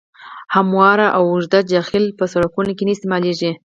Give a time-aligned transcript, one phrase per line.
[0.55, 3.51] هموار او اوږد جغل په سرکونو کې نه استعمالیږي